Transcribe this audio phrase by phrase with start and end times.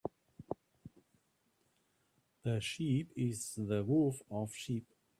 [2.41, 4.87] The sheep is the wolf of sheep.